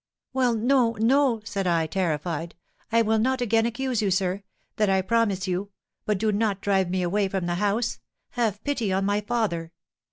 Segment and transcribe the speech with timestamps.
[0.33, 2.55] 'Well, no, no!' said I, terrified;
[2.91, 4.41] 'I will not again accuse you, sir;
[4.77, 5.69] that I promise you;
[6.07, 7.99] but do not drive me away from the house.
[8.31, 9.73] Have pity on my father.